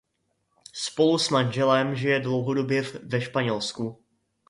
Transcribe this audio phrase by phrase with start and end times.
[0.73, 4.01] Spolu s manželem žije dlouhodobě ve Španělsku.